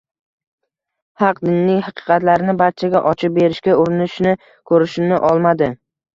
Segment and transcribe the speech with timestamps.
[1.23, 4.19] haq dinning haqiqatlarini barchaga ochib berishga urinish
[4.73, 5.71] ko‘rinishini olmadi.